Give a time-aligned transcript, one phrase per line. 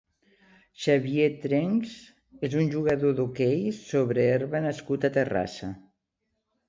[0.83, 1.91] Xavier Trenchs
[2.49, 5.71] és un jugador d'hoquei sobre herba nascut a Terrassa.